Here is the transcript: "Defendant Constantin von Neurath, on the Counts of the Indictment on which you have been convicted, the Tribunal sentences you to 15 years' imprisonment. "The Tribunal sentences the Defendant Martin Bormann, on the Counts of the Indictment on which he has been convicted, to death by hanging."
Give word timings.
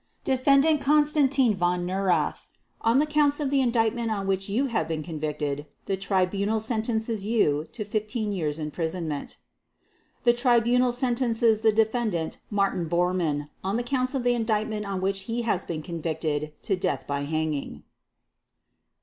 "Defendant 0.23 0.81
Constantin 0.81 1.53
von 1.53 1.85
Neurath, 1.85 2.47
on 2.81 2.97
the 2.97 3.05
Counts 3.05 3.39
of 3.39 3.51
the 3.51 3.61
Indictment 3.61 4.09
on 4.09 4.25
which 4.25 4.49
you 4.49 4.65
have 4.65 4.87
been 4.87 5.03
convicted, 5.03 5.67
the 5.85 5.95
Tribunal 5.95 6.59
sentences 6.59 7.23
you 7.23 7.67
to 7.71 7.83
15 7.85 8.31
years' 8.31 8.57
imprisonment. 8.57 9.37
"The 10.23 10.33
Tribunal 10.33 10.91
sentences 10.91 11.61
the 11.61 11.71
Defendant 11.71 12.39
Martin 12.49 12.89
Bormann, 12.89 13.49
on 13.63 13.75
the 13.77 13.83
Counts 13.83 14.15
of 14.15 14.23
the 14.23 14.33
Indictment 14.33 14.87
on 14.87 15.01
which 15.01 15.19
he 15.29 15.43
has 15.43 15.65
been 15.65 15.83
convicted, 15.83 16.51
to 16.63 16.75
death 16.75 17.05
by 17.05 17.21
hanging." 17.25 17.83